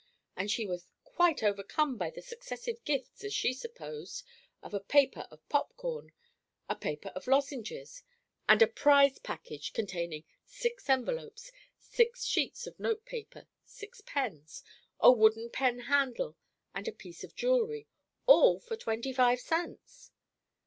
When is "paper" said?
4.79-5.27, 6.75-7.09, 13.05-13.47